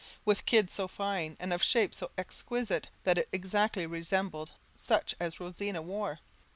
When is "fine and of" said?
0.87-1.61